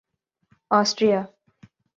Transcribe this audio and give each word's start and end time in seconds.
Austria 0.71 1.21